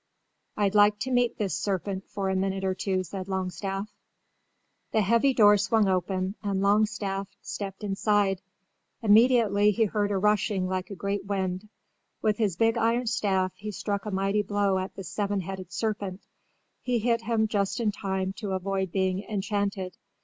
[0.57, 3.87] "I'd like to meet this serpent for a minute or two," said Longstaff.
[4.93, 8.41] The heavy door swung open and Longstaff stepped inside.
[9.03, 11.69] Immediately he heard a rushing like a great wind.
[12.19, 16.23] With his big iron staff he struck a mighty blow at the seven headed serpent.
[16.81, 19.97] He hit him just in time to avoid being enchanted.